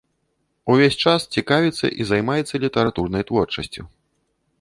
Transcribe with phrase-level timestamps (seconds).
[0.75, 3.83] Увесь час цікавіцца і займаецца літаратурнай творчасцю.